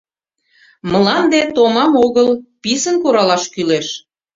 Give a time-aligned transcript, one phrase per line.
[0.91, 2.29] Мланде томам огыл,
[2.61, 3.87] писын куралаш кӱлеш.